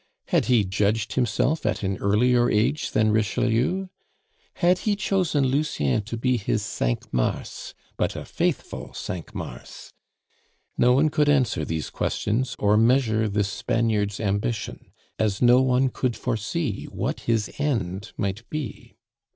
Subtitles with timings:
[0.29, 3.85] Had he judged himself at an earlier age than Richelieu?
[4.55, 9.93] Had he chosen Lucien to be his Cinq Mars, but a faithful Cinq Mars?
[10.75, 16.15] No one could answer these questions or measure this Spaniard's ambition, as no one could
[16.17, 18.95] foresee what his end might be.